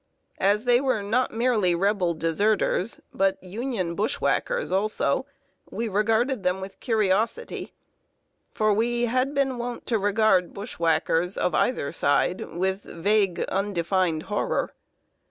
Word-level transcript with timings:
As 0.39 0.63
they 0.65 0.81
were 0.81 1.03
not 1.03 1.31
merely 1.31 1.75
Rebel 1.75 2.15
deserters, 2.15 3.01
but 3.13 3.37
Union 3.43 3.93
bushwhackers 3.93 4.71
also, 4.71 5.27
we 5.69 5.87
scanned 5.89 6.41
them 6.43 6.59
with 6.59 6.79
curiosity; 6.79 7.75
for 8.51 8.73
we 8.73 9.03
had 9.05 9.35
been 9.35 9.59
wont 9.59 9.85
to 9.85 9.99
regard 9.99 10.55
bushwhackers, 10.55 11.37
of 11.37 11.53
either 11.53 11.91
side, 11.91 12.41
with 12.55 12.81
vague, 12.83 13.41
undefined 13.41 14.23
horror. 14.23 14.73